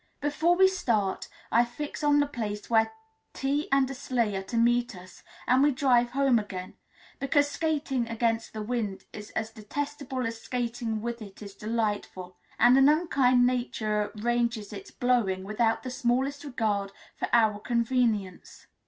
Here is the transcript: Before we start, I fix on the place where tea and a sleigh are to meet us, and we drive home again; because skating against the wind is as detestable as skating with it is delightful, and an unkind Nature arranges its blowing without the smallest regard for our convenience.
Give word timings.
Before 0.19 0.55
we 0.55 0.67
start, 0.67 1.27
I 1.51 1.63
fix 1.63 2.03
on 2.03 2.19
the 2.21 2.25
place 2.25 2.71
where 2.71 2.91
tea 3.33 3.67
and 3.71 3.87
a 3.87 3.93
sleigh 3.93 4.35
are 4.35 4.41
to 4.41 4.57
meet 4.57 4.95
us, 4.95 5.21
and 5.45 5.61
we 5.61 5.69
drive 5.71 6.09
home 6.09 6.39
again; 6.39 6.73
because 7.19 7.47
skating 7.51 8.07
against 8.07 8.51
the 8.51 8.63
wind 8.63 9.03
is 9.13 9.29
as 9.35 9.51
detestable 9.51 10.25
as 10.25 10.41
skating 10.41 11.03
with 11.03 11.21
it 11.21 11.43
is 11.43 11.53
delightful, 11.53 12.35
and 12.57 12.79
an 12.79 12.89
unkind 12.89 13.45
Nature 13.45 14.11
arranges 14.19 14.73
its 14.73 14.89
blowing 14.89 15.43
without 15.43 15.83
the 15.83 15.91
smallest 15.91 16.43
regard 16.43 16.91
for 17.19 17.27
our 17.31 17.59
convenience. 17.59 18.65